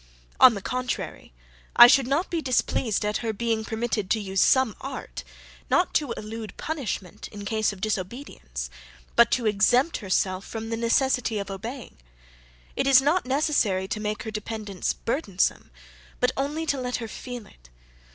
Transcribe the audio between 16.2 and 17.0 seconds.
only to let